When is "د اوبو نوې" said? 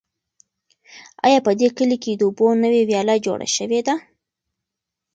2.15-2.81